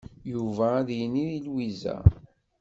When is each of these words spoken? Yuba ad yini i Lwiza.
Yuba 0.31 0.65
ad 0.79 0.89
yini 0.97 1.23
i 1.37 1.39
Lwiza. 1.45 1.95